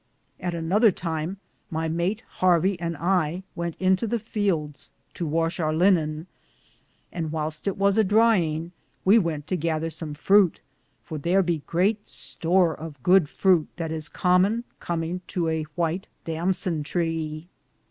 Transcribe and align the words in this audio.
An 0.39 0.71
other 0.71 0.89
time 0.89 1.37
my 1.69 1.87
mate 1.87 2.23
Harvie 2.39 2.79
and 2.79 2.97
I 2.97 3.43
wente 3.55 3.79
into 3.79 4.07
the 4.07 4.17
feeldes 4.17 4.89
to 5.13 5.27
washe 5.27 5.59
our 5.59 5.73
lininge, 5.73 6.25
and, 7.11 7.29
whylste 7.31 7.67
it 7.67 7.77
was 7.77 7.99
a 7.99 8.03
driinge, 8.03 8.71
we 9.05 9.19
went 9.19 9.45
to 9.45 9.55
gather 9.55 9.91
some 9.91 10.15
fruite, 10.15 10.59
for 11.03 11.19
thar 11.19 11.43
be 11.43 11.61
great 11.67 12.07
store 12.07 12.73
of 12.73 13.03
good 13.03 13.25
frute 13.25 13.67
that 13.75 13.91
is 13.91 14.09
comon, 14.09 14.63
cominge 14.81 15.21
to 15.27 15.47
a 15.49 15.65
whyte 15.77 16.07
Damson 16.25 16.81
tre. 16.81 17.47